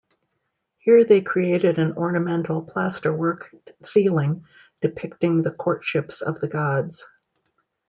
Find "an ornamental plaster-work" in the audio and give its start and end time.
1.77-3.55